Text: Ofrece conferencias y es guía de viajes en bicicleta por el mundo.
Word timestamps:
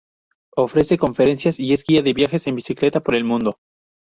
Ofrece 0.57 0.97
conferencias 0.97 1.59
y 1.59 1.73
es 1.73 1.83
guía 1.85 2.01
de 2.01 2.13
viajes 2.15 2.47
en 2.47 2.55
bicicleta 2.55 3.01
por 3.01 3.13
el 3.13 3.23
mundo. 3.23 3.59